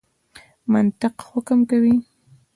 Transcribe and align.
منطق 0.73 1.15
حکم 1.29 1.59
کوي. 1.69 1.95